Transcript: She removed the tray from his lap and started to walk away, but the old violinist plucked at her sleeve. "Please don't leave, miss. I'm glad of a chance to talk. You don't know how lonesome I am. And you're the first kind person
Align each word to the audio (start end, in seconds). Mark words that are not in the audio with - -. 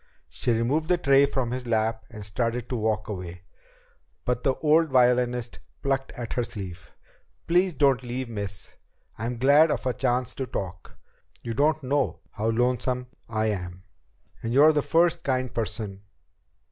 She 0.29 0.51
removed 0.51 0.87
the 0.89 0.97
tray 0.97 1.27
from 1.27 1.51
his 1.51 1.67
lap 1.67 2.05
and 2.09 2.25
started 2.25 2.67
to 2.69 2.75
walk 2.75 3.07
away, 3.07 3.43
but 4.25 4.41
the 4.41 4.55
old 4.55 4.89
violinist 4.89 5.59
plucked 5.83 6.11
at 6.13 6.33
her 6.33 6.43
sleeve. 6.43 6.91
"Please 7.45 7.75
don't 7.75 8.01
leave, 8.01 8.27
miss. 8.27 8.77
I'm 9.19 9.37
glad 9.37 9.69
of 9.69 9.85
a 9.85 9.93
chance 9.93 10.33
to 10.33 10.47
talk. 10.47 10.97
You 11.43 11.53
don't 11.53 11.83
know 11.83 12.21
how 12.31 12.49
lonesome 12.49 13.09
I 13.29 13.51
am. 13.51 13.83
And 14.41 14.55
you're 14.55 14.73
the 14.73 14.81
first 14.81 15.23
kind 15.23 15.53
person 15.53 16.01